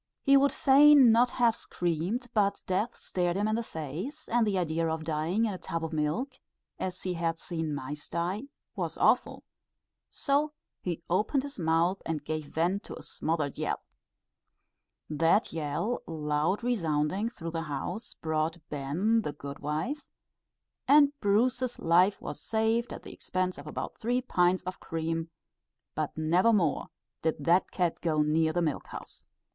He 0.23 0.35
would 0.35 0.51
fain 0.51 1.11
not 1.11 1.29
have 1.29 1.55
screamed, 1.55 2.25
but 2.33 2.63
death 2.65 2.95
stared 2.97 3.35
him 3.37 3.47
in 3.47 3.53
the 3.55 3.61
face, 3.61 4.27
and 4.29 4.47
the 4.47 4.57
idea 4.57 4.89
of 4.89 5.03
dying 5.03 5.45
in 5.45 5.53
a 5.53 5.59
tub 5.59 5.85
of 5.85 5.93
milk, 5.93 6.39
as 6.79 7.03
he 7.03 7.13
had 7.13 7.37
seen 7.37 7.75
mice 7.75 8.09
die, 8.09 8.45
was 8.75 8.97
awful; 8.97 9.43
so 10.09 10.53
he 10.81 11.03
opened 11.07 11.43
his 11.43 11.59
mouth 11.59 12.01
and 12.03 12.25
gave 12.25 12.45
vent 12.47 12.81
to 12.85 12.95
a 12.97 13.03
smothered 13.03 13.59
yell. 13.59 13.79
That 15.07 15.53
yell, 15.53 16.01
loud 16.07 16.63
resounding 16.63 17.29
through 17.29 17.51
the 17.51 17.61
house, 17.61 18.15
brought 18.15 18.57
"ben" 18.69 19.21
the 19.21 19.33
good 19.33 19.59
wife, 19.59 20.07
and 20.87 21.13
Bruce's 21.19 21.77
life 21.77 22.19
was 22.19 22.41
saved 22.41 22.91
at 22.91 23.03
the 23.03 23.13
expense 23.13 23.59
of 23.59 23.67
about 23.67 23.99
three 23.99 24.23
pints 24.23 24.63
of 24.63 24.79
cream; 24.79 25.29
but 25.93 26.17
never 26.17 26.51
more 26.51 26.87
did 27.21 27.45
that 27.45 27.69
cat 27.69 28.01
go 28.01 28.23
near 28.23 28.51
the 28.51 28.63
milk 28.63 28.87
house. 28.87 29.27